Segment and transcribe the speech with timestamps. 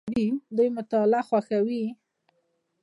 [0.55, 1.83] دوی مطالعه خوښوي.